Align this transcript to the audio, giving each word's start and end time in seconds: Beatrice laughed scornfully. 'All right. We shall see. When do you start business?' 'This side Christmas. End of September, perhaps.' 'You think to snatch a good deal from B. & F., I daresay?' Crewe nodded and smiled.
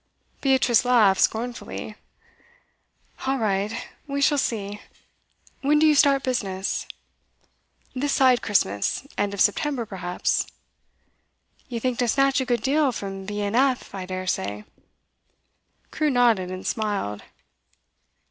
Beatrice 0.41 0.83
laughed 0.83 1.21
scornfully. 1.21 1.93
'All 3.27 3.37
right. 3.37 3.87
We 4.07 4.19
shall 4.19 4.39
see. 4.39 4.81
When 5.61 5.77
do 5.77 5.85
you 5.85 5.93
start 5.93 6.23
business?' 6.23 6.87
'This 7.93 8.11
side 8.11 8.41
Christmas. 8.41 9.05
End 9.15 9.35
of 9.35 9.39
September, 9.39 9.85
perhaps.' 9.85 10.47
'You 11.69 11.79
think 11.79 11.99
to 11.99 12.07
snatch 12.07 12.41
a 12.41 12.45
good 12.45 12.63
deal 12.63 12.91
from 12.91 13.27
B. 13.27 13.41
& 13.41 13.41
F., 13.43 13.93
I 13.93 14.07
daresay?' 14.07 14.63
Crewe 15.91 16.09
nodded 16.09 16.49
and 16.49 16.65
smiled. 16.65 17.21